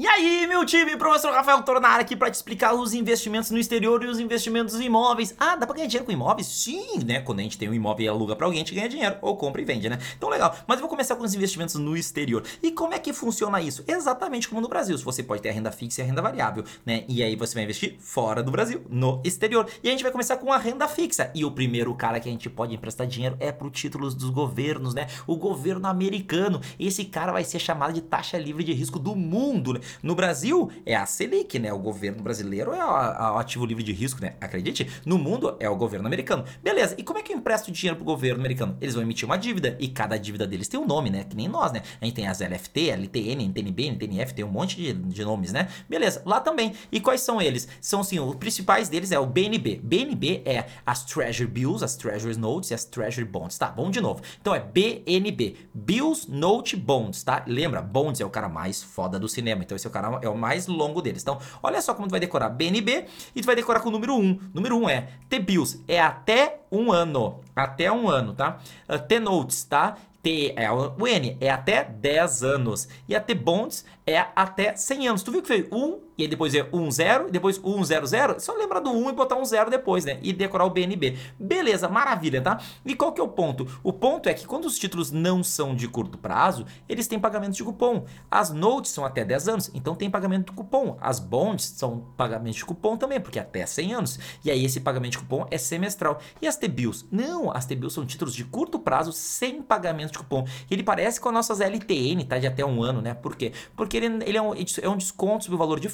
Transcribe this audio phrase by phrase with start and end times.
[0.00, 4.00] E aí, meu time, professor Rafael Tornar aqui para te explicar os investimentos no exterior
[4.04, 5.34] e os investimentos em imóveis.
[5.36, 6.46] Ah, dá para ganhar dinheiro com imóveis?
[6.46, 7.18] Sim, né?
[7.18, 9.36] Quando a gente tem um imóvel e aluga para alguém, a gente ganha dinheiro, ou
[9.36, 9.98] compra e vende, né?
[10.16, 10.56] Então legal.
[10.68, 12.44] Mas eu vou começar com os investimentos no exterior.
[12.62, 13.82] E como é que funciona isso?
[13.88, 14.96] Exatamente como no Brasil.
[14.98, 17.02] Você pode ter a renda fixa e a renda variável, né?
[17.08, 19.68] E aí você vai investir fora do Brasil, no exterior.
[19.82, 21.28] E a gente vai começar com a renda fixa.
[21.34, 24.94] E o primeiro cara que a gente pode emprestar dinheiro é pro títulos dos governos,
[24.94, 25.08] né?
[25.26, 26.60] O governo americano.
[26.78, 29.80] Esse cara vai ser chamado de taxa livre de risco do mundo, né?
[30.02, 31.72] No Brasil é a Selic, né?
[31.72, 34.34] O governo brasileiro é o ativo livre de risco, né?
[34.40, 36.44] Acredite, no mundo é o governo americano.
[36.62, 38.76] Beleza, e como é que eu empresto dinheiro pro governo americano?
[38.80, 41.24] Eles vão emitir uma dívida e cada dívida deles tem um nome, né?
[41.24, 41.82] Que nem nós, né?
[42.00, 45.68] A gente tem as LFT, LTN, NTNB, NTNF, tem um monte de, de nomes, né?
[45.88, 46.72] Beleza, lá também.
[46.90, 47.68] E quais são eles?
[47.80, 49.80] São, sim, os principais deles é o BNB.
[49.82, 53.70] BNB é as Treasury Bills, as Treasury Notes e as Treasury Bonds, tá?
[53.70, 54.20] Vamos de novo.
[54.40, 57.44] Então é BNB, Bills, Note, Bonds, tá?
[57.46, 60.28] Lembra, Bonds é o cara mais foda do cinema, então esse é o cara é
[60.28, 61.22] o mais longo deles.
[61.22, 64.14] Então, olha só como tu vai decorar BNB e tu vai decorar com o número
[64.14, 64.40] 1.
[64.52, 68.58] Número 1 é T-Bills, é até um ano, até um ano, tá?
[68.88, 69.96] Uh, T-Notes, tá?
[70.22, 72.88] T é o N, é até 10 anos.
[73.08, 75.22] E a T-Bonds é até 100 anos.
[75.22, 78.06] Tu viu que foi 1 e aí depois é 1, 0, e depois 1, 0,
[78.06, 78.40] 0.
[78.40, 80.18] Só lembrar do 1 e botar um 0 depois, né?
[80.20, 81.16] E decorar o BNB.
[81.38, 82.60] Beleza, maravilha, tá?
[82.84, 83.66] E qual que é o ponto?
[83.84, 87.54] O ponto é que quando os títulos não são de curto prazo, eles têm pagamento
[87.54, 88.04] de cupom.
[88.28, 90.96] As notes são até 10 anos, então tem pagamento de cupom.
[91.00, 94.18] As bonds são pagamento de cupom também, porque é até 100 anos.
[94.44, 96.18] E aí esse pagamento de cupom é semestral.
[96.42, 97.06] E as T-bills?
[97.12, 100.44] Não, as T-bills são títulos de curto prazo sem pagamento de cupom.
[100.68, 102.38] Ele parece com as nossas LTN, tá?
[102.38, 103.14] De até um ano, né?
[103.14, 103.52] Por quê?
[103.76, 105.88] Porque ele, ele é, um, é um desconto sobre o valor de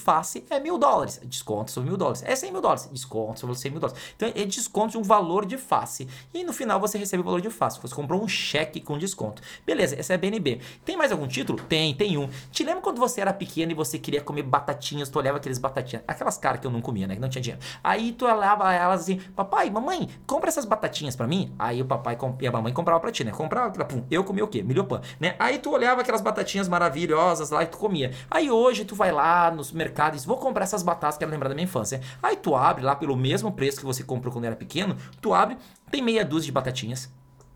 [0.51, 1.20] é mil dólares.
[1.25, 2.23] Desconto sobre mil dólares.
[2.25, 2.89] É 100 mil dólares.
[2.93, 4.03] Desconto sobre 100 mil dólares.
[4.17, 6.09] Então é desconto de um valor de face.
[6.33, 7.81] E no final você recebe o valor de face.
[7.81, 9.42] Você comprou um cheque com desconto.
[9.67, 10.61] Beleza, essa é a BNB.
[10.85, 11.61] Tem mais algum título?
[11.62, 12.29] Tem, tem um.
[12.51, 15.09] Te lembra quando você era pequeno e você queria comer batatinhas?
[15.09, 17.15] Tu olhava aqueles batatinhas, aquelas caras que eu não comia, né?
[17.15, 17.65] Que não tinha dinheiro.
[17.83, 21.55] Aí tu olhava elas assim, papai, mamãe, compra essas batatinhas pra mim.
[21.59, 23.31] Aí o papai e a mamãe compravam pra ti, né?
[23.31, 24.63] Comprava, pum, eu comia o quê?
[24.63, 25.35] Milhopan, né?
[25.39, 28.13] Aí tu olhava aquelas batatinhas maravilhosas lá e tu comia.
[28.31, 31.65] Aí hoje tu vai lá nos mercados, vou comprar essas batatas, quero lembrar da minha
[31.65, 32.01] infância.
[32.23, 35.57] Aí tu abre lá pelo mesmo preço que você comprou quando era pequeno, tu abre,
[35.91, 37.11] tem meia dúzia de batatinhas.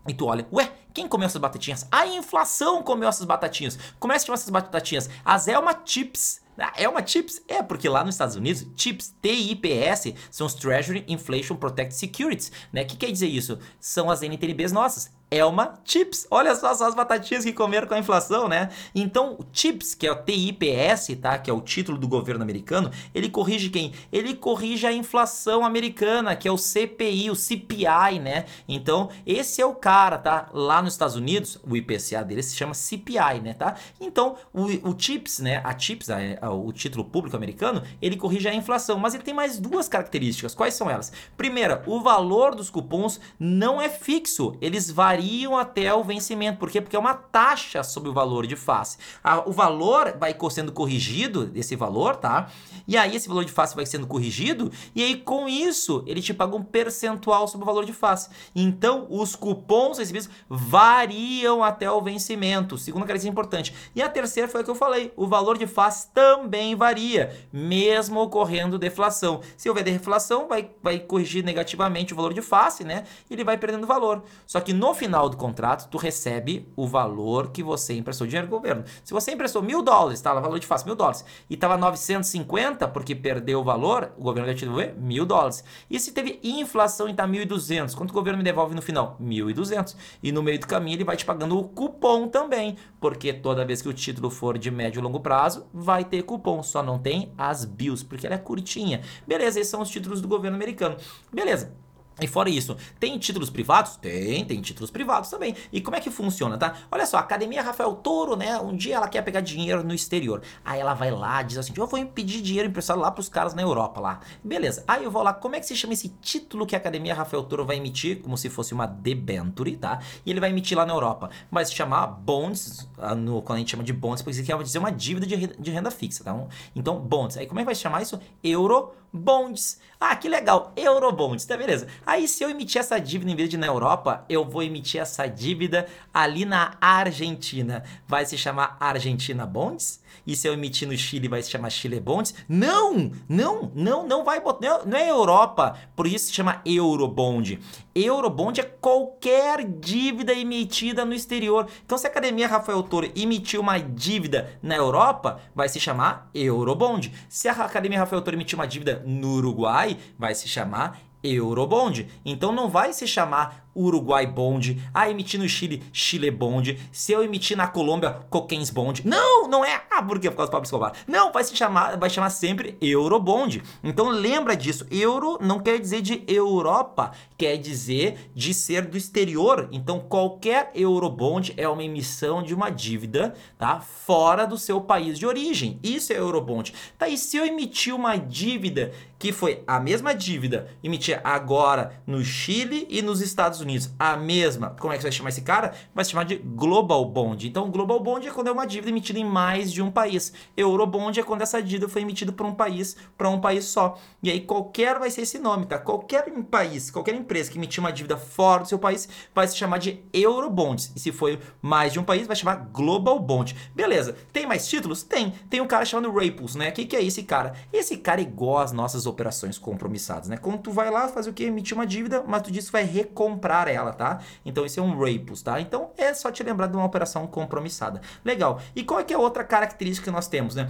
[0.07, 1.87] E tu olha, ué, quem comeu essas batatinhas?
[1.91, 3.77] A inflação comeu essas batatinhas.
[3.99, 5.09] Como é que chama essas batatinhas?
[5.23, 6.41] As Elma Chips.
[6.57, 7.41] Ah, Elma Chips?
[7.47, 12.81] É, porque lá nos Estados Unidos, Chips, T-I-P-S, são os Treasury Inflation Protect Securities, né?
[12.83, 13.59] O que quer dizer isso?
[13.79, 15.11] São as NTNBs nossas.
[15.31, 16.25] Elma Chips.
[16.31, 18.69] Olha só, só as batatinhas que comeram com a inflação, né?
[18.95, 21.37] Então, o Chips, que é o TIPS, tá?
[21.37, 23.93] Que é o título do governo americano, ele corrige quem?
[24.11, 28.45] Ele corrige a inflação americana, que é o CPI, o CPI, né?
[28.67, 30.49] Então, esse é o cara, tá?
[30.51, 33.75] Lá nos Estados Unidos, o IPCA dele se chama CPI, né, tá?
[34.01, 35.61] Então, o, o Chips, né?
[35.63, 39.33] A Chips, a, a, o título público americano, ele corrige a inflação, mas ele tem
[39.33, 40.55] mais duas características.
[40.55, 41.11] Quais são elas?
[41.37, 46.57] Primeira, o valor dos cupons não é fixo, eles variam variam até o vencimento.
[46.57, 46.79] Por quê?
[46.79, 48.97] Porque é uma taxa sobre o valor de face.
[49.45, 52.49] o valor vai sendo corrigido, esse valor, tá?
[52.87, 56.33] E aí esse valor de face vai sendo corrigido, e aí com isso ele te
[56.33, 58.29] paga um percentual sobre o valor de face.
[58.55, 62.77] Então os cupons recebidos variam até o vencimento.
[62.77, 63.75] Segunda característica importante.
[63.93, 68.21] E a terceira foi a que eu falei: o valor de face também varia, mesmo
[68.21, 69.41] ocorrendo deflação.
[69.57, 73.03] Se houver deflação, vai, vai corrigir negativamente o valor de face, né?
[73.29, 74.23] E ele vai perdendo valor.
[74.47, 78.47] Só que no final final do contrato, tu recebe o valor que você emprestou dinheiro
[78.47, 78.83] do governo.
[79.03, 80.31] Se você emprestou mil dólares, tá?
[80.35, 84.55] Valor de face mil dólares, e tava 950 porque perdeu o valor, o governo vai
[84.55, 85.63] te devolver mil dólares.
[85.89, 89.17] E se teve inflação e tá 1.200, quanto o governo me devolve no final?
[89.19, 89.95] 1.200.
[90.21, 93.81] E no meio do caminho ele vai te pagando o cupom também, porque toda vez
[93.81, 97.33] que o título for de médio e longo prazo, vai ter cupom, só não tem
[97.35, 99.01] as bills, porque ela é curtinha.
[99.25, 100.97] Beleza, esses são os títulos do governo americano.
[101.33, 101.88] Beleza.
[102.21, 103.95] E fora isso, tem títulos privados?
[103.97, 105.55] Tem, tem títulos privados também.
[105.71, 106.75] E como é que funciona, tá?
[106.91, 108.59] Olha só, a Academia Rafael Toro, né?
[108.59, 110.41] Um dia ela quer pegar dinheiro no exterior.
[110.63, 113.61] Aí ela vai lá, diz assim: eu vou pedir dinheiro emprestado lá pros caras na
[113.61, 114.19] Europa lá.
[114.43, 114.83] Beleza.
[114.87, 117.43] Aí eu vou lá, como é que se chama esse título que a Academia Rafael
[117.43, 118.21] Toro vai emitir?
[118.21, 119.99] Como se fosse uma debenture, tá?
[120.25, 121.29] E ele vai emitir lá na Europa.
[121.51, 124.63] Vai se chamar bonds, ah, no, quando a gente chama de bonds, porque isso vai
[124.63, 126.47] dizer uma dívida de, de renda fixa, tá?
[126.75, 127.37] Então, bonds.
[127.37, 128.19] Aí como é que vai se chamar isso?
[128.43, 129.79] Euro bonds.
[129.99, 131.87] Ah, que legal, Eurobonds, tá beleza.
[132.05, 135.27] Aí se eu emitir essa dívida em vez de na Europa, eu vou emitir essa
[135.27, 137.83] dívida ali na Argentina.
[138.07, 140.01] Vai se chamar Argentina Bonds?
[140.25, 142.33] E se eu emitir no Chile vai se chamar Chile Bonds?
[142.47, 144.85] Não, não, não, não vai botar.
[144.85, 147.59] Não é Europa, por isso se chama Eurobond.
[147.95, 151.67] Eurobond é qualquer dívida emitida no exterior.
[151.83, 157.11] Então, se a Academia Rafael Toro emitiu uma dívida na Europa, vai se chamar Eurobond.
[157.27, 162.07] Se a Academia Rafael Toro emitiu uma dívida no Uruguai, vai se chamar Eurobond.
[162.25, 167.23] Então não vai se chamar Uruguai Bond, ah, emitir no Chile, Chile Bond, se eu
[167.23, 169.07] emitir na Colômbia, Coquens Bond.
[169.07, 169.83] Não, não é.
[169.89, 170.19] Ah, por?
[170.19, 170.93] Por causa do Pablo Escobar.
[171.07, 173.61] Não, vai se chamar, vai chamar sempre Eurobond.
[173.83, 174.85] Então lembra disso.
[174.91, 179.69] Euro não quer dizer de Europa, quer dizer de ser do exterior.
[179.71, 183.79] Então qualquer Eurobond é uma emissão de uma dívida, tá?
[183.79, 185.79] Fora do seu país de origem.
[185.81, 186.73] Isso é Eurobond.
[186.97, 192.23] Tá, e se eu emitir uma dívida que foi a mesma dívida emitir agora no
[192.23, 195.41] Chile e nos Estados Unidos Unidos a mesma, como é que você vai chamar esse
[195.41, 195.73] cara?
[195.93, 197.47] Vai se chamar de Global Bond.
[197.47, 200.33] Então, Global Bond é quando é uma dívida emitida em mais de um país.
[200.57, 203.97] Eurobond é quando essa dívida foi emitida por um país, para um país só.
[204.21, 205.77] E aí, qualquer vai ser esse nome, tá?
[205.77, 209.77] Qualquer país, qualquer empresa que emitir uma dívida fora do seu país vai se chamar
[209.77, 210.91] de Eurobonds.
[210.95, 213.55] E se for mais de um país, vai chamar Global Bond.
[213.75, 214.15] Beleza.
[214.33, 215.03] Tem mais títulos?
[215.03, 215.31] Tem.
[215.49, 216.69] Tem um cara chamado Raples, né?
[216.69, 217.53] O que, que é esse cara?
[217.71, 220.37] Esse cara é igual às nossas operações compromissadas, né?
[220.37, 221.43] Quando tu vai lá fazer o que?
[221.43, 224.19] Emitir uma dívida, mas tu diz que vai recomprar comprar ela, tá?
[224.45, 225.59] Então isso é um rapus, tá?
[225.59, 227.99] Então é só te lembrar de uma operação compromissada.
[228.23, 228.61] Legal.
[228.75, 230.69] E qual é que é a outra característica que nós temos, né?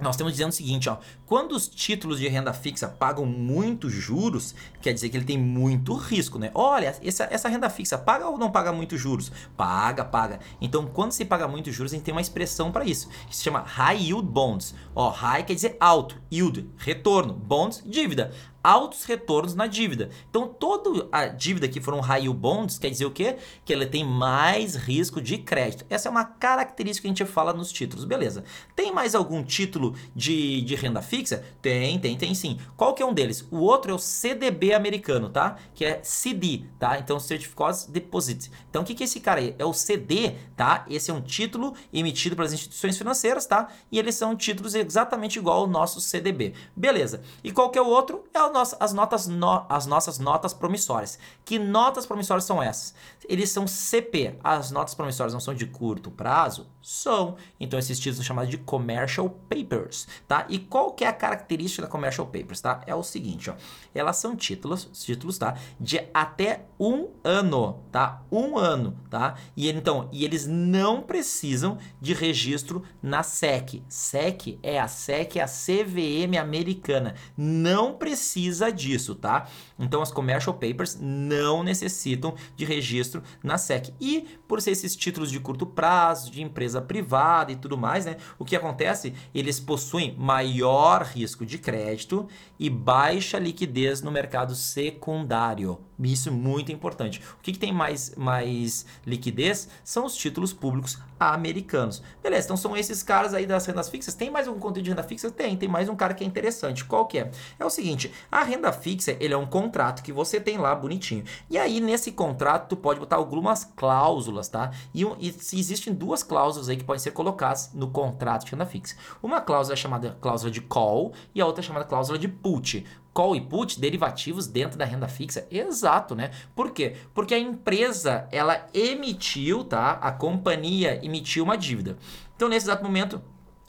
[0.00, 4.54] Nós estamos dizendo o seguinte, ó, quando os títulos de renda fixa pagam muitos juros,
[4.80, 6.52] quer dizer que ele tem muito risco, né?
[6.54, 9.32] Olha, essa, essa renda fixa paga ou não paga muitos juros?
[9.56, 10.38] Paga, paga.
[10.60, 13.42] Então, quando se paga muitos juros, a gente tem uma expressão para isso, que se
[13.42, 14.72] chama high yield bonds.
[14.94, 18.32] Ó, high quer dizer alto, yield, retorno, bonds, dívida
[18.68, 20.10] altos retornos na dívida.
[20.28, 23.36] Então, toda a dívida que foram high yield bonds quer dizer o quê?
[23.64, 25.86] Que ela tem mais risco de crédito.
[25.88, 28.44] Essa é uma característica que a gente fala nos títulos, beleza.
[28.76, 31.42] Tem mais algum título de, de renda fixa?
[31.62, 32.58] Tem, tem, tem sim.
[32.76, 33.48] Qual que é um deles?
[33.50, 35.56] O outro é o CDB americano, tá?
[35.74, 36.98] Que é CD, tá?
[36.98, 38.50] Então, Certificados Deposit.
[38.68, 39.54] Então, o que, que é esse cara aí?
[39.58, 40.84] É o CD, tá?
[40.90, 43.68] Esse é um título emitido pelas instituições financeiras, tá?
[43.90, 46.52] E eles são títulos exatamente igual ao nosso CDB.
[46.76, 47.22] Beleza.
[47.42, 48.24] E qual que é o outro?
[48.34, 51.18] É o as, notas no, as nossas notas promissórias.
[51.44, 52.94] Que notas promissórias são essas?
[53.28, 54.38] Eles são CP.
[54.42, 56.66] As notas promissórias não são de curto prazo?
[56.82, 57.36] São.
[57.60, 60.46] Então esses títulos são chamados de commercial papers, tá?
[60.48, 62.80] E qual que é a característica da commercial papers, tá?
[62.86, 63.54] É o seguinte, ó.
[63.94, 65.56] Elas são títulos, títulos, tá?
[65.78, 68.22] De até um ano, tá?
[68.30, 69.36] Um ano, tá?
[69.56, 73.82] E então, e eles não precisam de registro na SEC.
[73.88, 77.14] SEC é a SEC, é a CVM americana.
[77.36, 79.48] Não precisa precisa disso, tá?
[79.78, 83.92] Então as commercial papers não necessitam de registro na SEC.
[84.00, 88.16] E por ser esses títulos de curto prazo, de empresa privada e tudo mais, né?
[88.38, 89.12] O que acontece?
[89.34, 95.87] Eles possuem maior risco de crédito e baixa liquidez no mercado secundário.
[96.00, 97.20] Isso é muito importante.
[97.38, 102.02] O que, que tem mais, mais liquidez são os títulos públicos americanos.
[102.22, 104.14] Beleza, então são esses caras aí das rendas fixas.
[104.14, 105.30] Tem mais algum conteúdo de renda fixa?
[105.30, 106.84] Tem, tem mais um cara que é interessante.
[106.84, 107.30] Qual que é?
[107.58, 111.24] É o seguinte, a renda fixa, ele é um contrato que você tem lá bonitinho.
[111.50, 114.70] E aí, nesse contrato, tu pode botar algumas cláusulas, tá?
[114.94, 118.96] E, e existem duas cláusulas aí que podem ser colocadas no contrato de renda fixa.
[119.22, 122.84] Uma cláusula é chamada cláusula de call e a outra é chamada cláusula de put
[123.18, 125.44] call e put, derivativos dentro da renda fixa.
[125.50, 126.30] Exato, né?
[126.54, 126.94] Por quê?
[127.12, 129.98] Porque a empresa, ela emitiu, tá?
[130.00, 131.96] A companhia emitiu uma dívida.
[132.36, 133.20] Então, nesse exato momento,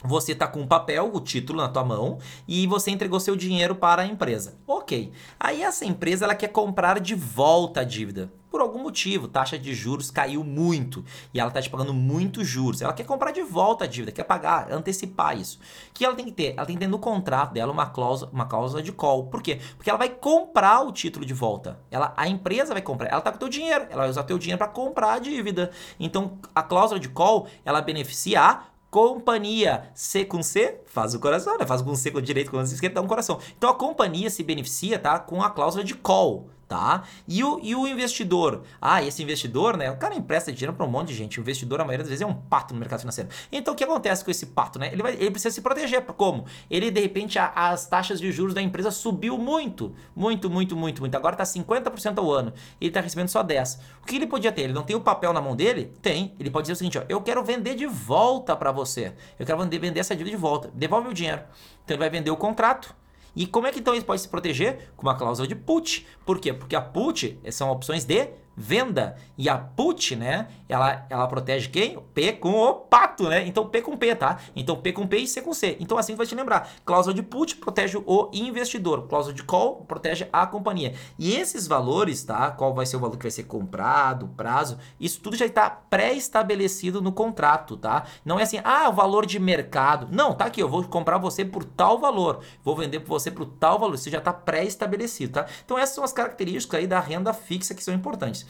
[0.03, 3.73] você está com um papel, o título na tua mão, e você entregou seu dinheiro
[3.73, 4.53] para a empresa.
[4.67, 5.11] Ok.
[5.39, 8.31] Aí essa empresa ela quer comprar de volta a dívida.
[8.49, 12.81] Por algum motivo, taxa de juros caiu muito e ela está te pagando muitos juros.
[12.81, 15.59] Ela quer comprar de volta a dívida, quer pagar, antecipar isso.
[15.89, 16.53] O que ela tem que ter?
[16.57, 19.27] Ela tem que ter no contrato dela uma cláusula, uma cláusula de call.
[19.27, 19.59] Por quê?
[19.77, 21.79] Porque ela vai comprar o título de volta.
[21.91, 23.09] Ela, a empresa vai comprar.
[23.09, 23.85] Ela está com o teu dinheiro.
[23.89, 25.69] Ela vai usar o teu dinheiro para comprar a dívida.
[25.99, 29.91] Então, a cláusula de call, ela beneficia a companhia.
[29.93, 31.65] C com C faz o coração, né?
[31.65, 33.39] Faz com C com direito, com C esquerda, dá um coração.
[33.57, 35.19] Então a companhia se beneficia, tá?
[35.19, 37.03] Com a cláusula de call tá?
[37.27, 38.61] E o, e o investidor?
[38.79, 39.89] Ah, esse investidor, né?
[39.89, 41.39] O cara empresta dinheiro para um monte de gente.
[41.39, 43.29] O investidor, a maioria das vezes, é um pato no mercado financeiro.
[43.51, 44.89] Então, o que acontece com esse pato, né?
[44.91, 46.03] Ele, vai, ele precisa se proteger.
[46.03, 46.45] Como?
[46.69, 49.95] Ele, de repente, a, as taxas de juros da empresa subiu muito.
[50.15, 51.17] Muito, muito, muito, muito.
[51.17, 52.53] Agora está 50% ao ano.
[52.79, 53.79] Ele está recebendo só 10%.
[54.03, 54.61] O que ele podia ter?
[54.61, 55.91] Ele não tem o papel na mão dele?
[56.03, 56.35] Tem.
[56.39, 59.13] Ele pode dizer o seguinte, ó, eu quero vender de volta para você.
[59.39, 60.69] Eu quero vender, vender essa dívida de volta.
[60.75, 61.41] Devolve o dinheiro.
[61.83, 62.93] Então, ele vai vender o contrato
[63.39, 64.91] e como é que então ele pode se proteger?
[64.97, 66.05] Com uma cláusula de put.
[66.25, 66.51] Por quê?
[66.51, 69.15] Porque a put são opções de venda.
[69.37, 70.49] E a put, né?
[70.67, 71.97] Ela, ela protege quem?
[72.13, 73.47] P com o pato, né?
[73.47, 74.37] Então P com P, tá?
[74.53, 75.77] Então P com P e C com C.
[75.79, 76.69] Então assim vai te lembrar.
[76.83, 79.07] Cláusula de put protege o investidor.
[79.07, 80.93] Cláusula de call protege a companhia.
[81.17, 82.51] E esses valores, tá?
[82.51, 87.01] Qual vai ser o valor que vai ser comprado, prazo, isso tudo já está pré-estabelecido
[87.01, 88.05] no contrato, tá?
[88.25, 90.09] Não é assim, ah, o valor de mercado.
[90.11, 92.41] Não, tá aqui, eu vou comprar você por tal valor.
[92.61, 93.95] Vou vender para você por tal valor.
[93.95, 95.45] Isso já está pré-estabelecido, tá?
[95.63, 98.48] Então essas são as características aí da renda fixa que são importantes.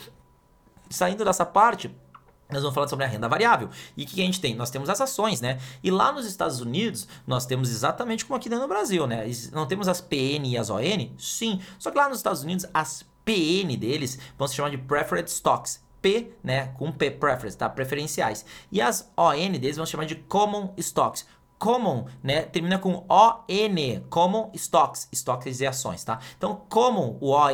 [0.90, 1.96] Saindo dessa parte,
[2.50, 3.70] nós vamos falar sobre a renda variável.
[3.96, 4.56] E o que a gente tem?
[4.56, 5.60] Nós temos as ações, né?
[5.84, 9.26] E lá nos Estados Unidos, nós temos exatamente como aqui no Brasil, né?
[9.52, 11.10] Não temos as PN e as ON?
[11.18, 11.62] Sim.
[11.78, 15.88] Só que lá nos Estados Unidos, as PN deles vão se chamar de Preferred Stocks.
[16.02, 17.68] P, né, com P, preference, tá?
[17.68, 18.46] Preferenciais.
[18.72, 21.26] E as ON deles vão se chamar de Common Stocks
[21.60, 26.20] common, né, termina com ON, common stocks, stocks e ações, tá?
[26.38, 27.50] Então, common, o ON,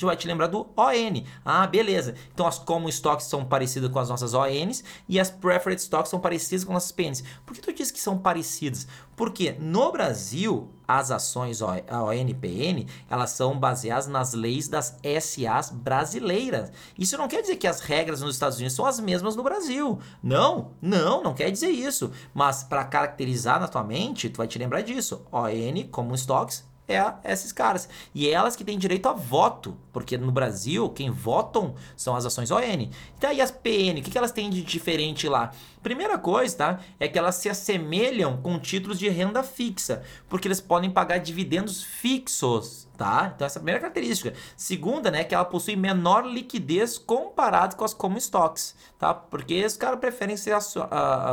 [0.00, 1.22] vai te lembrar do ON.
[1.44, 2.14] Ah, beleza.
[2.32, 6.20] Então, as common stocks são parecidas com as nossas ONs e as preferred stocks são
[6.20, 7.24] parecidas com as nossas PNs.
[7.44, 8.86] Por que tu diz que são parecidas?
[9.18, 16.70] Porque no Brasil, as ações ONPN, elas são baseadas nas leis das SAs brasileiras.
[16.96, 19.98] Isso não quer dizer que as regras nos Estados Unidos são as mesmas no Brasil.
[20.22, 22.12] Não, não, não quer dizer isso.
[22.32, 25.26] Mas para caracterizar na tua mente, tu vai te lembrar disso.
[25.32, 27.88] ON, como stocks, é esses caras.
[28.14, 32.24] E é elas que têm direito a voto, porque no Brasil, quem votam são as
[32.24, 32.88] ações ON.
[33.16, 35.52] Então, e as PN, o que, que elas têm de diferente lá?
[35.82, 36.80] Primeira coisa, tá?
[36.98, 41.82] É que elas se assemelham com títulos de renda fixa, porque eles podem pagar dividendos
[41.82, 43.32] fixos, tá?
[43.34, 44.34] Então essa é a primeira característica.
[44.56, 49.14] Segunda, né, que ela possui menor liquidez comparado com as common stocks, tá?
[49.14, 50.54] Porque os caras preferem ser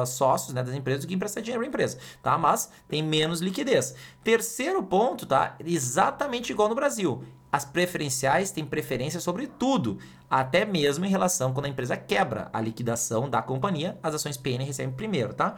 [0.07, 2.37] sócios, né, das empresas do que emprestar dinheiro para a empresa, tá?
[2.37, 3.95] Mas tem menos liquidez.
[4.23, 5.57] Terceiro ponto, tá?
[5.65, 9.97] Exatamente igual no Brasil as preferenciais têm preferência sobre tudo,
[10.29, 14.61] até mesmo em relação quando a empresa quebra a liquidação da companhia, as ações PN
[14.65, 15.55] recebem primeiro, tá?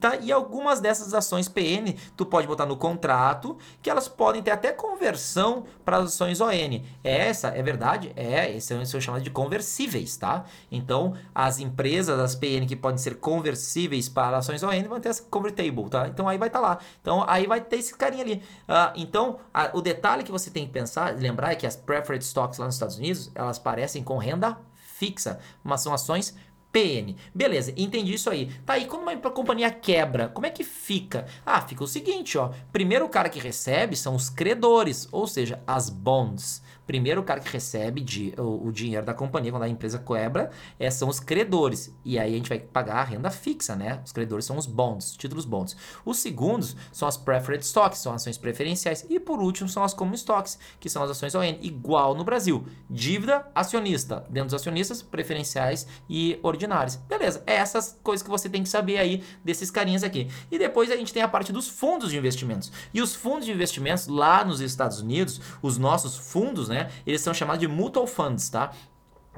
[0.00, 0.16] Tá?
[0.16, 4.72] E algumas dessas ações PN, tu pode botar no contrato, que elas podem ter até
[4.72, 6.80] conversão para as ações ON.
[7.02, 8.12] Essa é verdade?
[8.16, 10.44] É, esse é o chamado de conversíveis, tá?
[10.70, 15.22] Então, as empresas, as PN que podem ser conversíveis para ações ON, vão ter essa
[15.22, 16.08] convertible, tá?
[16.08, 16.78] Então, aí vai estar tá lá.
[17.00, 18.42] Então, aí vai ter esse carinha ali.
[18.68, 22.24] Uh, então, a, o detalhe que você tem que pensar, lembrar, é que as preferred
[22.24, 26.34] stocks lá nos Estados Unidos, elas parecem com renda fixa, mas são ações
[26.76, 27.16] PN.
[27.34, 28.50] Beleza, entendi isso aí.
[28.66, 31.24] Tá aí, quando uma companhia quebra, como é que fica?
[31.44, 32.50] Ah, fica o seguinte, ó.
[32.70, 36.62] Primeiro o cara que recebe são os credores, ou seja, as bonds.
[36.86, 40.50] Primeiro, o cara que recebe de, o, o, dinheiro da companhia quando a empresa quebra
[40.78, 41.92] é, são os credores.
[42.04, 44.00] E aí a gente vai pagar a renda fixa, né?
[44.04, 45.76] Os credores são os bonds, os títulos bonds.
[46.04, 49.04] Os segundos são as preferred stocks, são ações preferenciais.
[49.10, 52.64] E por último são as common stocks, que são as ações ON, igual no Brasil.
[52.88, 54.24] Dívida acionista.
[54.30, 56.96] Dentro dos acionistas, preferenciais e ordinários.
[56.96, 60.28] Beleza, é essas coisas que você tem que saber aí desses carinhas aqui.
[60.50, 62.70] E depois a gente tem a parte dos fundos de investimentos.
[62.94, 66.75] E os fundos de investimentos lá nos Estados Unidos, os nossos fundos, né?
[66.76, 66.90] Né?
[67.06, 68.72] Eles são chamados de mutual funds, tá?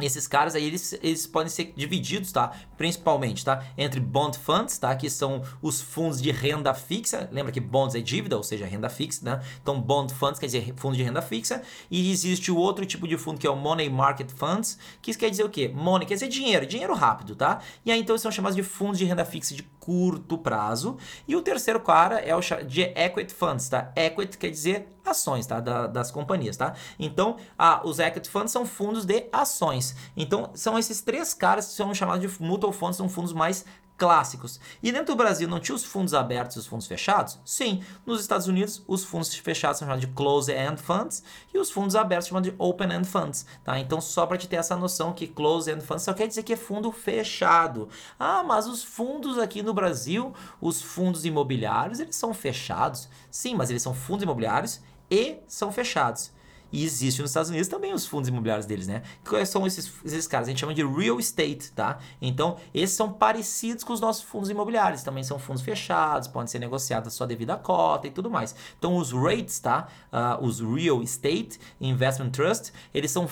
[0.01, 2.53] Esses caras aí, eles, eles podem ser divididos, tá?
[2.77, 3.65] Principalmente, tá?
[3.77, 4.95] Entre bond funds, tá?
[4.95, 7.29] Que são os fundos de renda fixa.
[7.33, 9.43] Lembra que bonds é dívida, ou seja, renda fixa, né?
[9.61, 11.63] Então, bond funds quer dizer fundo de renda fixa.
[11.91, 15.19] E existe o outro tipo de fundo que é o money market funds, que isso
[15.19, 15.69] quer dizer o quê?
[15.75, 17.61] Money quer dizer dinheiro, dinheiro rápido, tá?
[17.85, 20.99] E aí, então, são chamados de fundos de renda fixa de curto prazo.
[21.27, 23.91] E o terceiro cara é o de equity funds, tá?
[23.97, 25.61] Equity quer dizer ações, tá?
[25.61, 26.75] Da, das companhias, tá?
[26.99, 27.37] Então,
[27.85, 29.97] os equity funds são fundos de ações.
[30.15, 33.65] Então, são esses três caras que são chamados de mutual funds, são fundos mais
[33.99, 34.61] clássicos.
[34.81, 37.39] E dentro do Brasil não tinha os fundos abertos e os fundos fechados?
[37.45, 37.83] Sim.
[38.07, 42.29] Nos Estados Unidos, os fundos fechados são chamados de closed-end funds e os fundos abertos
[42.29, 43.79] são chamados de open-end funds, tá?
[43.79, 46.57] Então, só para te ter essa noção que closed-end funds só quer dizer que é
[46.57, 47.89] fundo fechado.
[48.19, 53.09] Ah, mas os fundos aqui no Brasil, os fundos imobiliários, eles são fechados?
[53.31, 56.31] Sim, mas eles são fundos imobiliários e são fechados.
[56.73, 59.03] E existe nos Estados Unidos também os fundos imobiliários deles, né?
[59.25, 60.49] Que são esses, esses caras?
[60.49, 61.99] A gente chama de real estate, tá?
[62.21, 65.03] Então, esses são parecidos com os nossos fundos imobiliários.
[65.03, 68.55] Também são fundos fechados, podem ser negociados a sua devida cota e tudo mais.
[68.79, 69.89] Então, os REITs, tá?
[70.13, 73.29] Uh, os Real Estate Investment Trust, eles são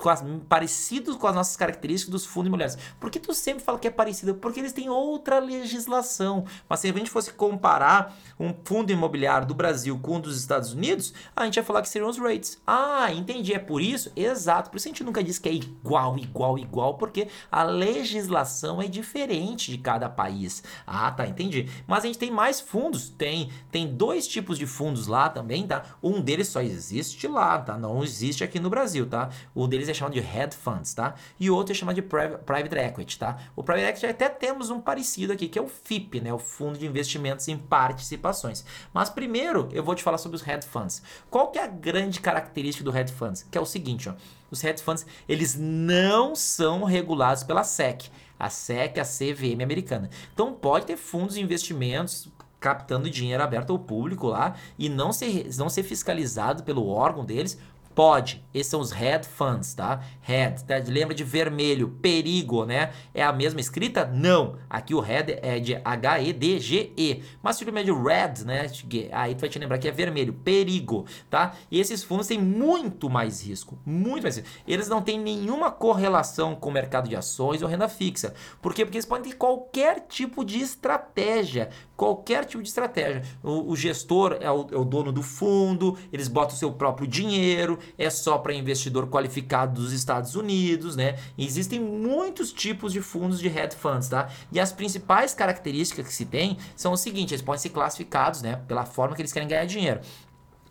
[0.00, 2.78] quase parecidos com as nossas características dos fundos imobiliários.
[2.98, 4.34] Por que tu sempre fala que é parecido?
[4.34, 6.44] Porque eles têm outra legislação.
[6.68, 10.72] Mas se a gente fosse comparar um fundo imobiliário do Brasil com um dos Estados
[10.72, 12.58] Unidos, a gente ia falar que seriam os REITs.
[12.66, 13.52] Ah, Ah, entendi.
[13.52, 14.12] É por isso?
[14.14, 14.70] Exato.
[14.70, 18.86] Por isso a gente nunca diz que é igual, igual, igual, porque a legislação é
[18.86, 20.62] diferente de cada país.
[20.86, 21.68] Ah, tá, entendi.
[21.88, 23.08] Mas a gente tem mais fundos.
[23.08, 25.82] Tem, tem dois tipos de fundos lá também, tá?
[26.00, 27.76] Um deles só existe lá, tá?
[27.76, 29.28] Não existe aqui no Brasil, tá?
[29.56, 31.16] Um deles é chamado de hedge funds, tá?
[31.40, 33.38] E o outro é chamado de private equity, tá?
[33.56, 36.32] O private equity até temos um parecido aqui, que é o FIP, né?
[36.32, 38.64] O Fundo de Investimentos em Participações.
[38.94, 41.02] Mas primeiro eu vou te falar sobre os hedge funds.
[41.28, 43.46] Qual que é a grande característica do hedge funds?
[43.50, 44.14] Que é o seguinte, ó.
[44.50, 48.10] Os hedge funds, eles não são regulados pela SEC.
[48.38, 50.08] A SEC, a CVM americana.
[50.32, 52.28] Então pode ter fundos de investimentos
[52.60, 57.58] captando dinheiro aberto ao público lá e não ser, não ser fiscalizado pelo órgão deles
[57.98, 58.44] Pode.
[58.54, 60.00] Esses são os red funds, tá?
[60.20, 60.76] Red, tá?
[60.86, 62.92] Lembra de vermelho, perigo, né?
[63.12, 64.06] É a mesma escrita?
[64.06, 64.56] Não.
[64.70, 67.24] Aqui o red é de H-E-D-G-E.
[67.42, 68.70] Mas se de red, né?
[69.10, 71.56] Aí tu vai te lembrar que é vermelho, perigo, tá?
[71.72, 74.48] E esses fundos têm muito mais risco, muito mais risco.
[74.64, 78.32] Eles não têm nenhuma correlação com o mercado de ações ou renda fixa.
[78.62, 78.84] Por quê?
[78.84, 83.24] Porque eles podem ter qualquer tipo de estratégia qualquer tipo de estratégia.
[83.42, 87.08] O, o gestor é o, é o, dono do fundo, eles botam o seu próprio
[87.08, 91.18] dinheiro, é só para investidor qualificado dos Estados Unidos, né?
[91.36, 94.30] existem muitos tipos de fundos de hedge funds, tá?
[94.52, 98.62] E as principais características que se tem são o seguinte, eles podem ser classificados, né,
[98.68, 100.00] pela forma que eles querem ganhar dinheiro.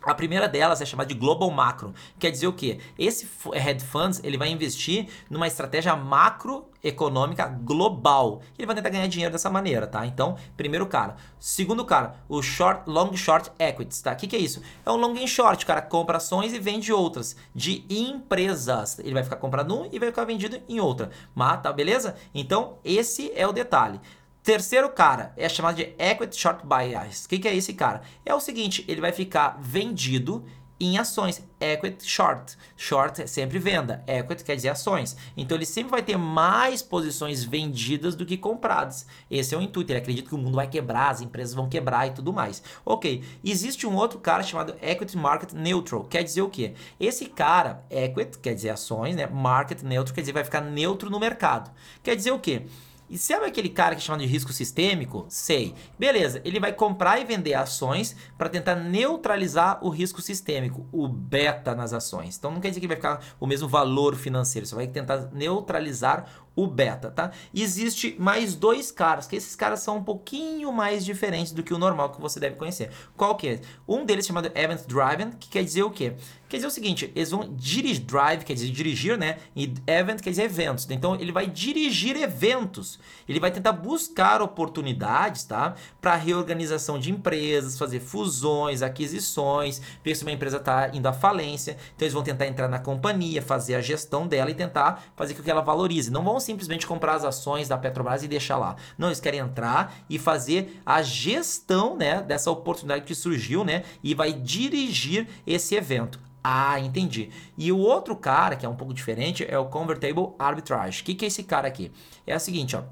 [0.07, 1.93] A primeira delas é chamada de Global Macro.
[2.17, 2.79] Quer dizer o quê?
[2.97, 8.41] Esse hedge funds ele vai investir numa estratégia macroeconômica global.
[8.57, 10.05] Ele vai tentar ganhar dinheiro dessa maneira, tá?
[10.05, 11.17] Então, primeiro cara.
[11.37, 14.13] Segundo cara, o short, long short equities, tá?
[14.13, 14.61] O que, que é isso?
[14.85, 15.65] É um long and short.
[15.65, 18.99] Cara compra ações e vende outras de empresas.
[18.99, 21.09] Ele vai ficar comprando um e vai ficar vendido em outra.
[21.35, 22.15] Mas, tá, beleza?
[22.33, 23.99] Então, esse é o detalhe.
[24.47, 27.25] Terceiro cara é chamado de Equity Short Bias.
[27.25, 28.01] O que, que é esse cara?
[28.25, 30.45] É o seguinte, ele vai ficar vendido
[30.79, 31.45] em ações.
[31.59, 32.57] Equity short.
[32.77, 34.05] Short é sempre venda.
[34.07, 35.17] Equity quer dizer ações.
[35.35, 39.05] Então ele sempre vai ter mais posições vendidas do que compradas.
[39.29, 39.91] Esse é o intuito.
[39.91, 42.63] Ele acredita que o mundo vai quebrar, as empresas vão quebrar e tudo mais.
[42.85, 43.25] Ok.
[43.43, 46.05] Existe um outro cara chamado Equity Market Neutral.
[46.05, 46.73] Quer dizer o quê?
[46.97, 49.27] Esse cara, equity, quer dizer ações, né?
[49.27, 51.69] Market Neutral quer dizer vai ficar neutro no mercado.
[52.01, 52.65] Quer dizer o quê?
[53.09, 55.25] E sabe aquele cara que chama de risco sistêmico?
[55.29, 55.73] Sei.
[55.97, 61.73] Beleza, ele vai comprar e vender ações para tentar neutralizar o risco sistêmico, o beta
[61.73, 62.37] nas ações.
[62.37, 66.29] Então não quer dizer que vai ficar o mesmo valor financeiro, você vai tentar neutralizar
[66.57, 67.31] o beta, tá?
[67.53, 71.77] existe mais dois caras, que esses caras são um pouquinho mais diferentes do que o
[71.77, 72.89] normal que você deve conhecer.
[73.15, 73.61] Qual que é?
[73.87, 76.15] Um deles é chamado Event Driven, que quer dizer o quê?
[76.49, 79.37] Quer dizer o seguinte, eles vão dirigir, drive quer dizer dirigir, né?
[79.53, 80.89] E event quer dizer eventos.
[80.89, 82.97] Então ele vai dirigir eventos.
[83.27, 85.75] Ele vai tentar buscar oportunidades, tá?
[85.99, 91.73] Para reorganização de empresas, fazer fusões, aquisições, ver se uma empresa está indo à falência.
[91.95, 95.43] Então eles vão tentar entrar na companhia, fazer a gestão dela e tentar fazer com
[95.43, 96.09] que ela valorize.
[96.09, 98.75] Não vão simplesmente comprar as ações da Petrobras e deixar lá.
[98.97, 104.15] Não, eles querem entrar e fazer a gestão, né, dessa oportunidade que surgiu, né, e
[104.15, 106.19] vai dirigir esse evento.
[106.43, 107.29] Ah, entendi.
[107.57, 111.01] E o outro cara, que é um pouco diferente, é o Convertible Arbitrage.
[111.01, 111.91] O que, que é esse cara aqui?
[112.25, 112.83] É o seguinte, ó.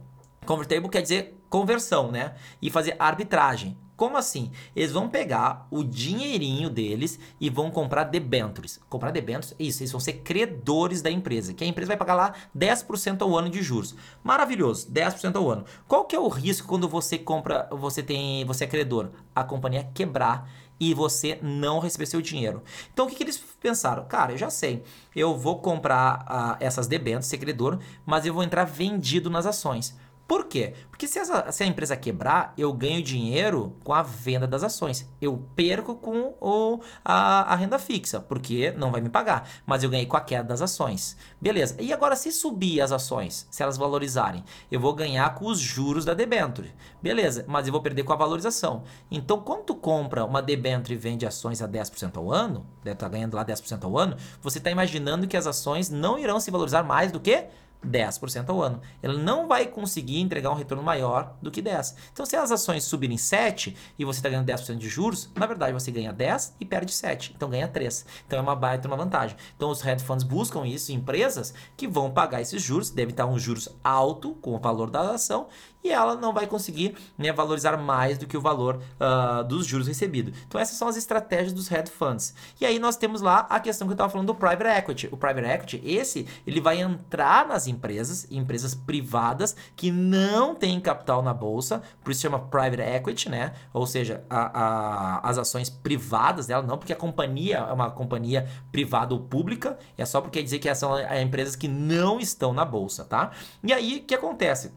[0.45, 2.35] Convertible quer dizer conversão, né?
[2.61, 3.77] E fazer arbitragem.
[3.95, 4.51] Como assim?
[4.75, 8.79] Eles vão pegar o dinheirinho deles e vão comprar debentures.
[8.89, 12.33] Comprar debentures, isso, eles vão ser credores da empresa, que a empresa vai pagar lá
[12.55, 13.95] 10% ao ano de juros.
[14.23, 15.65] Maravilhoso, 10% ao ano.
[15.87, 19.11] Qual que é o risco quando você compra, você tem, você é credor?
[19.33, 22.61] A companhia quebrar e você não receber seu dinheiro.
[22.93, 24.05] Então o que, que eles pensaram?
[24.05, 24.83] Cara, eu já sei,
[25.15, 29.95] eu vou comprar uh, essas debêntures, ser credor, mas eu vou entrar vendido nas ações.
[30.27, 30.73] Por quê?
[30.89, 35.07] Porque se, essa, se, a empresa quebrar, eu ganho dinheiro com a venda das ações.
[35.21, 39.47] Eu perco com o, a, a, renda fixa, porque não vai me pagar.
[39.65, 41.15] Mas eu ganhei com a queda das ações.
[41.39, 41.75] Beleza.
[41.79, 46.05] E agora, se subir as ações, se elas valorizarem, eu vou ganhar com os juros
[46.05, 46.73] da debenture.
[47.03, 48.83] Beleza, mas eu vou perder com a valorização.
[49.11, 53.05] Então, quando tu compra uma debenture e vende ações a 10% ao ano, deve estar
[53.05, 56.49] tá ganhando lá 10% ao ano, você está imaginando que as ações não irão se
[56.49, 57.45] valorizar mais do que
[57.85, 58.81] 10% ao ano.
[59.01, 61.95] Ela não vai conseguir entregar um retorno maior do que 10.
[62.13, 65.73] Então, se as ações subirem 7 e você está ganhando 10% de juros, na verdade
[65.73, 67.33] você ganha 10 e perde 7.
[67.35, 68.05] Então, ganha 3.
[68.27, 69.35] Então, é uma baita uma vantagem.
[69.55, 73.25] Então, os hedge funds buscam isso em empresas que vão pagar esses juros, deve estar
[73.25, 75.47] um juros alto com o valor da ação
[75.85, 79.87] e ela não vai conseguir né, valorizar mais do que o valor uh, dos juros
[79.87, 80.35] recebidos.
[80.47, 82.33] Então essas são as estratégias dos hedge funds.
[82.59, 85.09] E aí nós temos lá a questão que eu estava falando do private equity.
[85.11, 90.79] O private equity, esse, ele vai entrar nas pequenas empresas, empresas privadas que não têm
[90.79, 93.53] capital na bolsa, por isso chama private equity, né?
[93.73, 98.47] Ou seja, a, a, as ações privadas dela, não porque a companhia é uma companhia
[98.71, 102.65] privada ou pública, é só porque dizer que são é, empresas que não estão na
[102.65, 103.31] bolsa, tá?
[103.63, 104.71] E aí, o que acontece?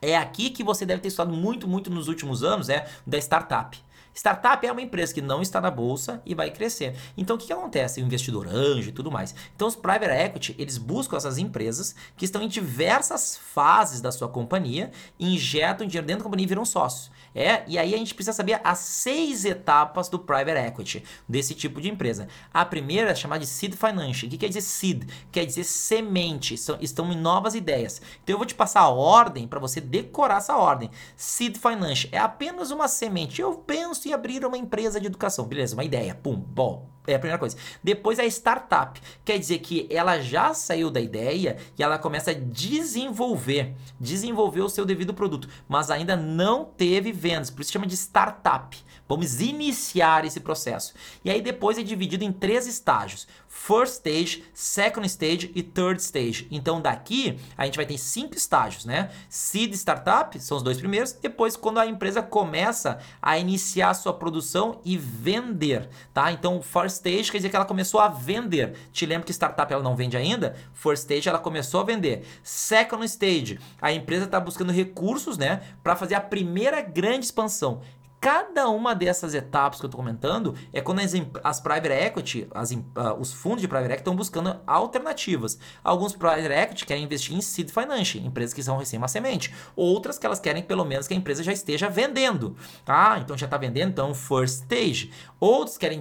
[0.00, 3.78] É aqui que você deve ter estudado muito, muito nos últimos anos, é da startup.
[4.14, 6.96] Startup é uma empresa que não está na bolsa e vai crescer.
[7.16, 8.00] Então o que, que acontece?
[8.00, 9.34] O investidor anjo e tudo mais.
[9.54, 14.28] Então os private equity, eles buscam essas empresas que estão em diversas fases da sua
[14.28, 17.10] companhia, injetam dinheiro dentro da companhia e viram sócios.
[17.34, 21.80] É, e aí a gente precisa saber as seis etapas do private equity, desse tipo
[21.80, 22.28] de empresa.
[22.52, 24.26] A primeira é chamada de seed financing.
[24.26, 25.08] O que quer dizer seed?
[25.30, 28.02] Quer dizer semente, são, estão em novas ideias.
[28.22, 30.90] Então eu vou te passar a ordem para você decorar essa ordem.
[31.16, 33.40] Seed financing é apenas uma semente.
[33.40, 35.46] Eu penso em abrir uma empresa de educação.
[35.46, 36.14] Beleza, uma ideia.
[36.14, 37.56] Pum, bom, é a primeira coisa.
[37.82, 42.34] Depois a startup, quer dizer que ela já saiu da ideia e ela começa a
[42.34, 47.96] desenvolver, desenvolver o seu devido produto, mas ainda não teve vendas, por isso chama de
[47.96, 48.76] startup.
[49.08, 50.94] Vamos iniciar esse processo.
[51.22, 56.48] E aí depois é dividido em três estágios: first stage, second stage e third stage.
[56.50, 59.10] Então daqui a gente vai ter cinco estágios, né?
[59.28, 64.80] Seed startup são os dois primeiros, depois quando a empresa começa a iniciar sua produção
[64.82, 66.32] e vender, tá?
[66.32, 68.74] Então first stage quer dizer que ela começou a vender.
[68.92, 70.54] Te lembra que startup ela não vende ainda?
[70.72, 72.24] First stage ela começou a vender.
[72.42, 77.80] Second stage, a empresa está buscando recursos, né, para fazer a primeira grande expansão.
[78.22, 82.70] Cada uma dessas etapas que eu estou comentando é quando as, as private equity, as,
[82.70, 82.78] uh,
[83.18, 85.58] os fundos de private equity estão buscando alternativas.
[85.82, 89.52] Alguns private equity querem investir em seed financing, empresas que são recém uma semente.
[89.74, 92.56] Outras que elas querem pelo menos que a empresa já esteja vendendo.
[92.86, 95.10] Ah, então já está vendendo, então first stage.
[95.40, 96.00] Outros querem,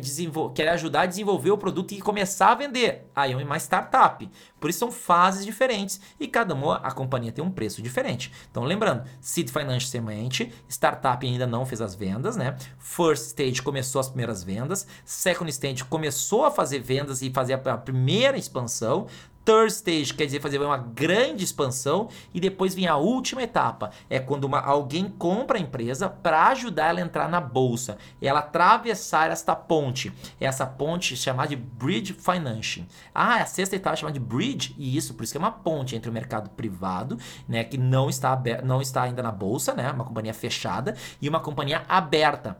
[0.53, 3.09] querem ajudar a desenvolver o produto e começar a vender.
[3.15, 4.29] Aí é uma startup.
[4.61, 8.31] Por isso são fases diferentes e cada uma a companhia tem um preço diferente.
[8.49, 12.55] Então lembrando, seed financing semente, startup ainda não fez as vendas, né?
[12.77, 17.77] First stage começou as primeiras vendas, second stage começou a fazer vendas e fazer a
[17.77, 19.07] primeira expansão,
[19.43, 24.19] Third stage quer dizer fazer uma grande expansão e depois vem a última etapa, é
[24.19, 29.31] quando uma, alguém compra a empresa para ajudar ela a entrar na bolsa, ela atravessar
[29.31, 30.13] esta ponte.
[30.39, 32.87] Essa ponte chamada de bridge financing.
[33.13, 35.51] Ah, a sexta etapa é chamada de bridge e isso por isso que é uma
[35.51, 39.73] ponte entre o mercado privado, né, que não está aberto, não está ainda na bolsa,
[39.73, 42.57] né, uma companhia fechada e uma companhia aberta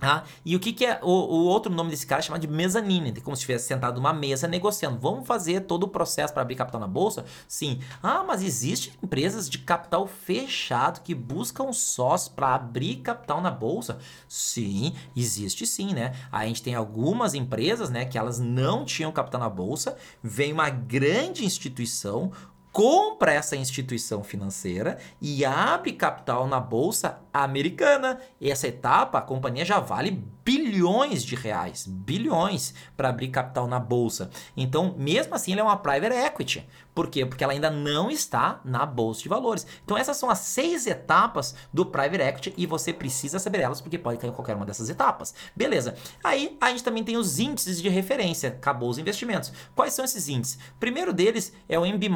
[0.00, 2.48] ah, e o que, que é o, o, outro nome desse cara é chamado de
[2.48, 4.98] mezanine, como se estivesse sentado numa mesa negociando.
[4.98, 7.24] Vamos fazer todo o processo para abrir capital na bolsa?
[7.48, 7.80] Sim.
[8.02, 13.98] Ah, mas existem empresas de capital fechado que buscam sócios para abrir capital na bolsa?
[14.28, 16.14] Sim, existe sim, né?
[16.30, 20.70] A gente tem algumas empresas, né, que elas não tinham capital na bolsa, vem uma
[20.70, 22.30] grande instituição,
[22.78, 28.20] compra essa instituição financeira e abre capital na bolsa americana.
[28.40, 33.78] E essa etapa, a companhia já vale bilhões de reais, bilhões para abrir capital na
[33.78, 34.30] bolsa.
[34.56, 36.66] Então, mesmo assim, ela é uma private equity.
[36.94, 37.26] Por quê?
[37.26, 39.66] Porque ela ainda não está na bolsa de valores.
[39.84, 43.98] Então, essas são as seis etapas do private equity e você precisa saber elas porque
[43.98, 45.34] pode cair em qualquer uma dessas etapas.
[45.54, 45.94] Beleza.
[46.24, 49.52] Aí a gente também tem os índices de referência, acabou os investimentos.
[49.76, 50.58] Quais são esses índices?
[50.80, 52.08] Primeiro deles é o MB+,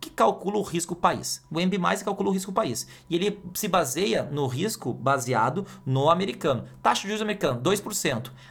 [0.00, 1.40] que calcula o risco país.
[1.48, 2.86] O MB+, calcula o risco país.
[3.08, 6.64] E ele se baseia no risco baseado no americano.
[6.82, 7.75] Taxa de juros americano, 2%.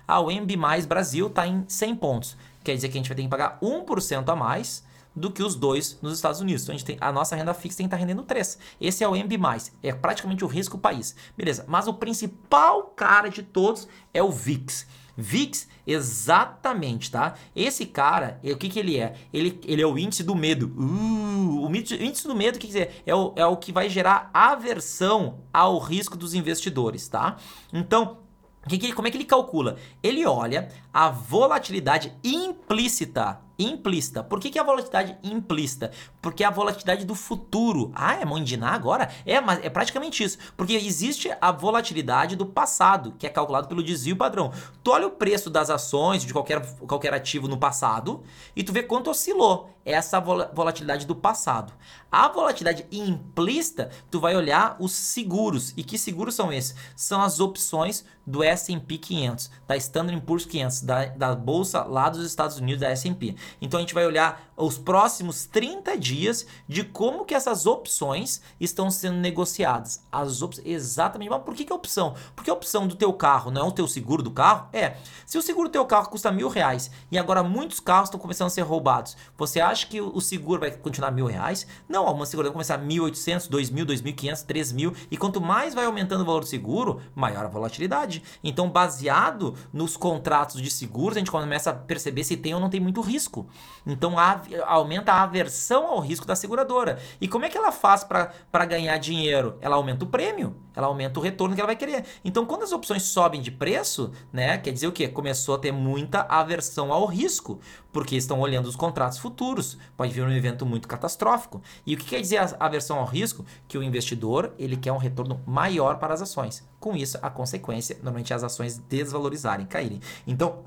[0.08, 0.58] Ah, o MB+,
[0.88, 2.38] Brasil está em 100 pontos.
[2.64, 4.84] Quer dizer que a gente vai ter que pagar 1% a mais
[5.16, 6.64] do que os dois nos Estados Unidos.
[6.64, 8.60] Então a, gente tem, a nossa renda fixa tem que estar tá rendendo 3.
[8.82, 9.38] Esse é o MB+,
[9.82, 11.16] é praticamente o risco país.
[11.38, 14.86] Beleza, mas o principal cara de todos é o VIX.
[15.18, 17.36] VIX, exatamente, tá?
[17.56, 19.16] Esse cara, o que, que ele é?
[19.34, 20.74] Ele, ele é o índice do medo.
[20.76, 23.04] Uh, o índice do medo, o que quer dizer?
[23.06, 27.38] É o, é o que vai gerar aversão ao risco dos investidores, tá?
[27.72, 28.25] Então,
[28.69, 29.78] que que, como é que ele calcula?
[30.01, 34.24] Ele olha a volatilidade implícita implícita.
[34.24, 35.91] Por que, que é a volatilidade implícita?
[36.22, 37.91] Porque é a volatilidade do futuro.
[37.96, 39.10] Ah, é Mondiná agora?
[39.26, 40.38] É, mas é praticamente isso.
[40.58, 44.52] Porque existe a volatilidade do passado, que é calculado pelo desvio padrão.
[44.84, 48.24] Tu olha o preço das ações de qualquer, qualquer ativo no passado
[48.56, 51.72] e tu vê quanto oscilou essa volatilidade do passado.
[52.12, 55.74] A volatilidade implícita, tu vai olhar os seguros.
[55.78, 56.76] E que seguros são esses?
[56.96, 62.26] São as opções do S&P 500, da Standard Poor's 500, da, da bolsa lá dos
[62.26, 63.36] Estados Unidos, da S&P.
[63.62, 68.89] Então a gente vai olhar os próximos 30 dias de como que essas opções estão
[68.89, 70.04] sendo negociadas.
[70.12, 71.30] As op exatamente.
[71.30, 72.15] Mas por que, que é opção?
[72.36, 74.68] Porque a opção do teu carro não é o teu seguro do carro?
[74.72, 74.98] É.
[75.26, 78.48] Se o seguro do teu carro custa mil reais e agora muitos carros estão começando
[78.48, 81.68] a ser roubados, você acha que o seguro vai continuar mil reais?
[81.89, 85.18] Não, uma seguro vai começar mil oitocentos, dois mil, dois mil quinhentos, três mil e
[85.18, 88.24] quanto mais vai aumentando o valor do seguro, maior a volatilidade.
[88.44, 92.70] Então, baseado nos contratos de seguros, a gente começa a perceber se tem ou não
[92.70, 93.48] tem muito risco.
[93.86, 96.99] Então, a, aumenta a aversão ao risco da seguradora.
[97.19, 99.58] E como é que ela faz para ganhar dinheiro?
[99.62, 102.05] Ela aumenta o prêmio, ela aumenta o retorno que ela vai querer.
[102.23, 105.08] Então, quando as opções sobem de preço, né, quer dizer o quê?
[105.08, 107.60] Começou a ter muita aversão ao risco,
[107.91, 109.77] porque estão olhando os contratos futuros.
[109.95, 111.62] Pode vir um evento muito catastrófico.
[111.86, 113.45] E o que quer dizer a aversão ao risco?
[113.67, 116.67] Que o investidor ele quer um retorno maior para as ações.
[116.79, 119.99] Com isso, a consequência, normalmente, é as ações desvalorizarem, caírem.
[120.27, 120.63] Então,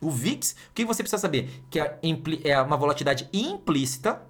[0.00, 1.62] o VIX, o que você precisa saber?
[1.70, 1.98] Que é,
[2.44, 4.22] é uma volatilidade implícita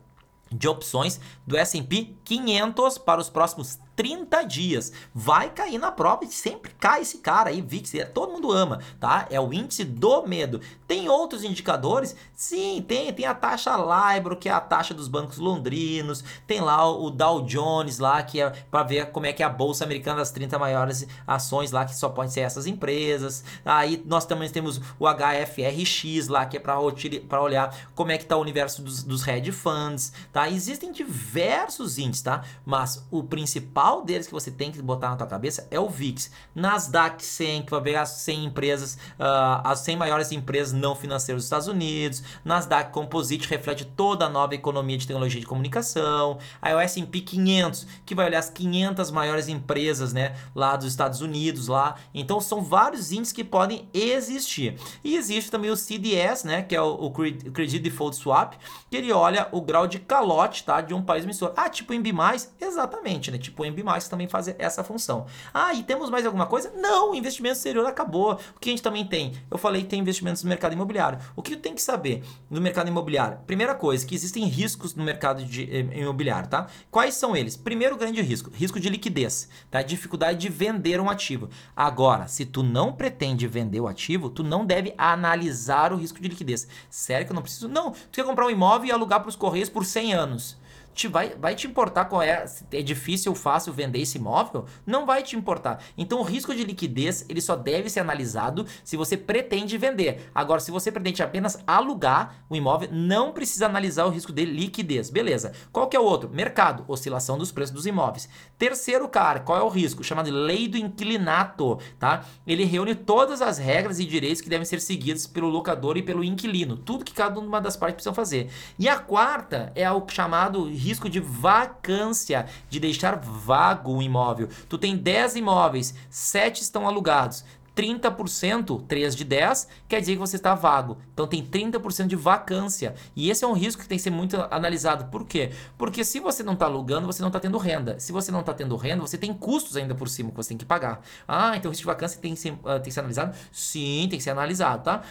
[0.50, 4.92] de opções do S&P 500 para os próximos 30 dias.
[5.12, 8.78] Vai cair na prova e sempre cai esse cara aí, VIX, é, todo mundo ama,
[9.00, 9.26] tá?
[9.28, 10.60] É o índice do medo.
[10.86, 12.14] Tem outros indicadores?
[12.32, 13.12] Sim, tem.
[13.12, 16.22] Tem a taxa LIBOR, que é a taxa dos bancos londrinos.
[16.46, 19.48] Tem lá o Dow Jones lá, que é para ver como é que é a
[19.48, 23.42] bolsa americana das 30 maiores ações lá, que só podem ser essas empresas.
[23.64, 28.36] Aí nós também temos o HFRX lá, que é para olhar como é que tá
[28.36, 30.48] o universo dos, dos hedge funds, tá?
[30.48, 32.44] Existem diversos índices, tá?
[32.64, 35.88] Mas o principal principal deles que você tem que botar na tua cabeça é o
[35.88, 36.30] VIX.
[36.54, 41.42] Nasdaq 100, que vai ver as 100 empresas, uh, as 100 maiores empresas não financeiras
[41.42, 42.22] dos Estados Unidos.
[42.44, 46.38] Nasdaq Composite reflete toda a nova economia de tecnologia de comunicação.
[46.60, 51.20] Aí o S&P 500, que vai olhar as 500 maiores empresas, né, lá dos Estados
[51.20, 51.96] Unidos lá.
[52.12, 54.78] Então são vários índices que podem existir.
[55.02, 58.54] E existe também o CDS, né, que é o, o Credit Default Swap,
[58.90, 61.52] que ele olha o grau de calote, tá, de um país emissor.
[61.56, 62.12] Ah, tipo MB+,
[62.60, 63.38] exatamente, né?
[63.38, 65.26] Tipo MB mais também faz essa função.
[65.52, 66.72] Ah, e temos mais alguma coisa?
[66.76, 68.38] Não, o investimento exterior acabou.
[68.56, 69.34] O que a gente também tem?
[69.50, 71.18] Eu falei que tem investimentos no mercado imobiliário.
[71.34, 73.38] O que tem que saber no mercado imobiliário?
[73.46, 76.66] Primeira coisa, que existem riscos no mercado de, eh, imobiliário, tá?
[76.90, 77.56] Quais são eles?
[77.56, 79.82] Primeiro grande risco, risco de liquidez, tá?
[79.82, 81.48] Dificuldade de vender um ativo.
[81.74, 86.28] Agora, se tu não pretende vender o ativo, tu não deve analisar o risco de
[86.28, 86.68] liquidez.
[86.90, 87.68] Sério que eu não preciso?
[87.68, 90.57] Não, tu quer comprar um imóvel e alugar para os correios por 100 anos
[90.98, 94.64] te vai, vai te importar qual é, se é difícil ou fácil vender esse imóvel?
[94.84, 95.80] Não vai te importar.
[95.96, 100.28] Então o risco de liquidez, ele só deve ser analisado se você pretende vender.
[100.34, 105.08] Agora, se você pretende apenas alugar o imóvel, não precisa analisar o risco de liquidez.
[105.08, 105.52] Beleza.
[105.70, 106.28] Qual que é o outro?
[106.30, 108.28] Mercado, oscilação dos preços dos imóveis.
[108.58, 110.02] Terceiro cara, qual é o risco?
[110.02, 112.24] Chamado lei do inquilinato, tá?
[112.44, 116.24] Ele reúne todas as regras e direitos que devem ser seguidos pelo locador e pelo
[116.24, 116.76] inquilino.
[116.76, 118.50] Tudo que cada uma das partes precisam fazer.
[118.76, 124.48] E a quarta é o chamado risco de vacância, de deixar vago o imóvel.
[124.68, 127.44] Tu tem 10 imóveis, 7 estão alugados.
[127.78, 130.98] 30%, 3 de 10, quer dizer que você está vago.
[131.14, 132.96] Então tem 30% de vacância.
[133.14, 135.04] E esse é um risco que tem que ser muito analisado.
[135.12, 135.52] Por quê?
[135.76, 138.00] Porque se você não está alugando, você não está tendo renda.
[138.00, 140.58] Se você não está tendo renda, você tem custos ainda por cima que você tem
[140.58, 141.00] que pagar.
[141.28, 143.36] Ah, então o risco de vacância tem que ser, uh, tem que ser analisado?
[143.52, 145.02] Sim, tem que ser analisado, tá?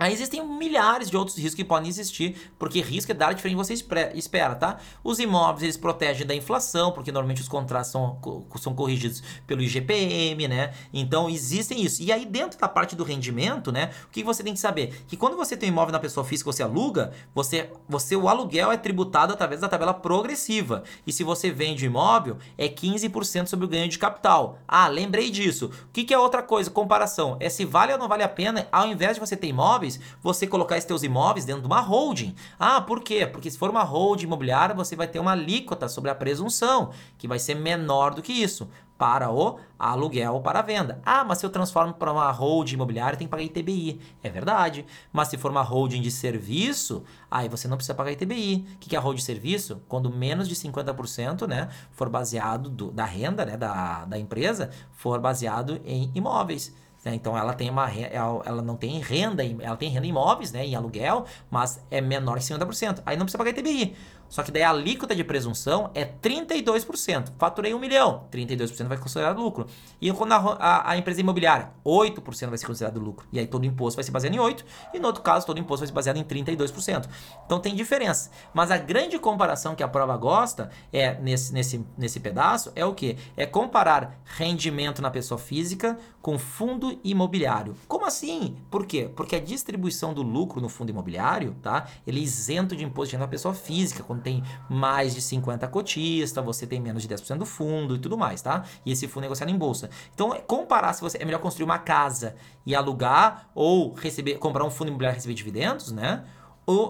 [0.00, 3.62] Aí existem milhares de outros riscos que podem existir, porque risco é dar diferente do
[3.62, 4.78] que você espera, tá?
[5.04, 8.18] Os imóveis, eles protegem da inflação, porque normalmente os contratos são,
[8.58, 10.72] são corrigidos pelo IGPM, né?
[10.90, 12.02] Então, existem isso.
[12.02, 13.90] E aí, dentro da parte do rendimento, né?
[14.06, 15.04] O que você tem que saber?
[15.06, 18.72] Que quando você tem um imóvel na pessoa física, você aluga, você, você o aluguel
[18.72, 20.82] é tributado através da tabela progressiva.
[21.06, 24.58] E se você vende o imóvel, é 15% sobre o ganho de capital.
[24.66, 25.66] Ah, lembrei disso.
[25.66, 26.70] O que, que é outra coisa?
[26.70, 27.36] Comparação.
[27.38, 30.00] É se vale ou não vale a pena, ao invés de você ter imóveis, imóveis,
[30.22, 32.34] você colocar esses teus imóveis dentro de uma holding.
[32.58, 33.26] Ah, por quê?
[33.26, 37.26] Porque se for uma holding imobiliária, você vai ter uma alíquota sobre a presunção, que
[37.26, 41.00] vai ser menor do que isso para o aluguel ou para a venda.
[41.06, 43.98] Ah, mas se eu transformo para uma holding imobiliária, tem que pagar ITBI.
[44.22, 44.84] É verdade.
[45.10, 48.66] Mas se for uma holding de serviço, aí você não precisa pagar ITBI.
[48.74, 49.80] O que é holding de serviço?
[49.88, 55.18] Quando menos de 50% né, for baseado do, da renda né, da, da empresa, for
[55.18, 56.74] baseado em imóveis.
[57.04, 57.14] Né?
[57.14, 60.74] Então ela tem uma ela não tem renda, ela tem renda em imóveis, né, em
[60.74, 63.02] aluguel, mas é menor que 50%.
[63.06, 63.96] Aí não precisa pagar ITBI.
[64.30, 67.32] Só que daí a alíquota de presunção é 32%.
[67.36, 69.66] Faturei 1 milhão, 32% vai ser considerado lucro.
[70.00, 73.26] E quando a, a, a, empresa imobiliária, 8% vai ser considerado lucro.
[73.32, 74.64] E aí todo imposto vai ser baseado em 8%,
[74.94, 77.08] e no outro caso, todo imposto vai ser baseado em 32%.
[77.44, 78.30] Então tem diferença.
[78.54, 82.94] Mas a grande comparação que a prova gosta é nesse, nesse, nesse pedaço é o
[82.94, 83.16] que?
[83.36, 87.74] É comparar rendimento na pessoa física com fundo imobiliário.
[87.88, 88.56] Como assim?
[88.70, 89.10] Por quê?
[89.14, 91.88] Porque a distribuição do lucro no fundo imobiliário, tá?
[92.06, 96.44] Ele é isento de imposto de renda na pessoa física, tem mais de 50 cotistas,
[96.44, 98.64] você tem menos de 10% do fundo e tudo mais, tá?
[98.84, 99.90] E esse fundo é negociado em bolsa.
[100.14, 104.70] Então, comparar se você é melhor construir uma casa e alugar ou receber, comprar um
[104.70, 106.24] fundo imobiliário e receber dividendos, né?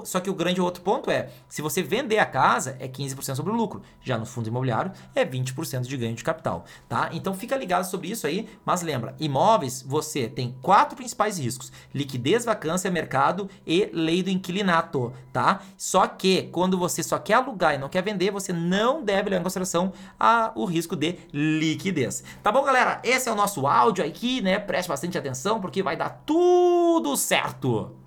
[0.04, 3.52] Só que o grande outro ponto é, se você vender a casa, é 15% sobre
[3.52, 3.82] o lucro.
[4.02, 7.08] Já no fundo imobiliário, é 20% de ganho de capital, tá?
[7.12, 12.44] Então fica ligado sobre isso aí, mas lembra, imóveis, você tem quatro principais riscos: liquidez,
[12.44, 15.60] vacância, mercado e lei do inquilinato, tá?
[15.76, 19.40] Só que quando você só quer alugar e não quer vender, você não deve levar
[19.40, 22.22] em consideração a, o risco de liquidez.
[22.42, 23.00] Tá bom, galera?
[23.02, 24.58] Esse é o nosso áudio aqui, né?
[24.58, 27.99] Preste bastante atenção porque vai dar tudo certo.